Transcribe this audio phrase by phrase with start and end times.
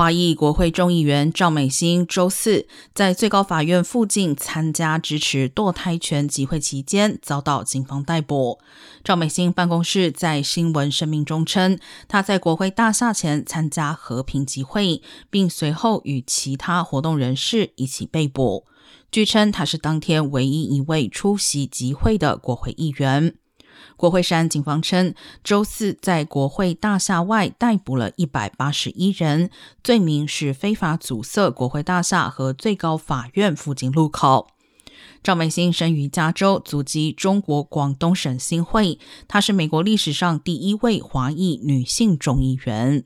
[0.00, 8.60] 华裔国会众议员赵美心周四在最高法院附近参加支持堕胎权集会期间，遭到警方逮捕。
[9.04, 11.78] 赵美心办公室在新闻声明中称，
[12.08, 18.64] 她在国会大厦前参加和平集会，并随后与其他活动人士一起被捕。
[19.12, 23.34] 据称，她是当天唯一一位出席集会的国会议员。
[23.96, 29.50] 国会山警方称，周四在国会大厦外逮捕了一百八十一人，
[29.82, 34.48] 罪名是非法阻塞国会大厦和最高法院附近路口。
[35.22, 43.04] 赵美心生于加州，祖籍中国广东省新会，她是美国历史上第一位华裔女性众议员。